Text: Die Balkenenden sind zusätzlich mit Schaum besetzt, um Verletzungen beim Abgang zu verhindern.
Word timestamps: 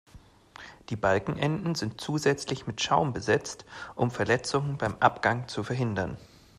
Die 0.89 0.95
Balkenenden 0.95 1.75
sind 1.75 2.01
zusätzlich 2.01 2.65
mit 2.65 2.81
Schaum 2.81 3.13
besetzt, 3.13 3.65
um 3.93 4.09
Verletzungen 4.09 4.79
beim 4.79 4.95
Abgang 4.99 5.47
zu 5.47 5.61
verhindern. 5.63 6.17